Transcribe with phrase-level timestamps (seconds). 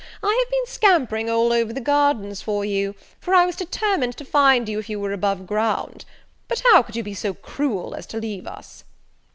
[0.23, 4.25] I have been scampering all over the gardens for you, for I was determined to
[4.25, 6.05] find you, if you were above ground.
[6.47, 8.83] But how could you be so cruel as to leave us?"